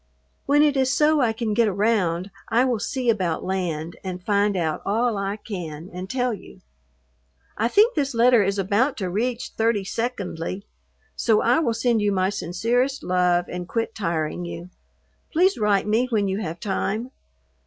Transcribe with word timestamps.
When 0.47 0.63
it 0.63 0.75
is 0.75 0.91
so 0.91 1.21
I 1.21 1.31
can 1.31 1.53
get 1.53 1.67
around 1.67 2.31
I 2.49 2.65
will 2.65 2.79
see 2.79 3.07
about 3.11 3.43
land 3.43 3.97
and 4.03 4.23
find 4.23 4.57
out 4.57 4.81
all 4.83 5.15
I 5.15 5.37
can 5.37 5.91
and 5.93 6.09
tell 6.09 6.33
you. 6.33 6.61
I 7.55 7.67
think 7.67 7.93
this 7.93 8.15
letter 8.15 8.41
is 8.41 8.57
about 8.57 8.97
to 8.97 9.11
reach 9.11 9.49
thirty 9.55 9.83
secondly, 9.83 10.65
so 11.15 11.41
I 11.43 11.59
will 11.59 11.75
send 11.75 12.01
you 12.01 12.11
my 12.11 12.31
sincerest 12.31 13.03
love 13.03 13.45
and 13.47 13.67
quit 13.67 13.93
tiring 13.93 14.43
you. 14.43 14.71
Please 15.31 15.55
write 15.59 15.85
me 15.87 16.07
when 16.09 16.27
you 16.27 16.39
have 16.39 16.59
time. 16.59 17.11